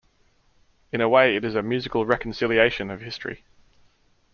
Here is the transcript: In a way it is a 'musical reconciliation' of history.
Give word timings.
In 0.91 0.99
a 0.99 1.07
way 1.07 1.35
it 1.35 1.45
is 1.45 1.53
a 1.53 1.61
'musical 1.61 2.07
reconciliation' 2.07 2.89
of 2.89 3.01
history. 3.01 3.43